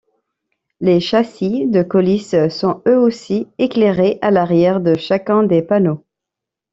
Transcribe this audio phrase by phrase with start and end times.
[0.79, 6.03] Les châssis de coulisse sont eux aussi éclairés à l'arrière de chacun des panneaux.